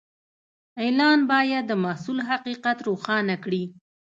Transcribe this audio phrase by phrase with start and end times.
[0.81, 3.63] اعلان باید د محصول حقیقت روښانه کړي.